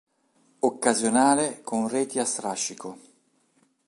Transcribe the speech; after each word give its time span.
Occasionale 0.61 1.61
con 1.61 1.87
reti 1.87 2.17
a 2.17 2.25
strascico. 2.25 2.97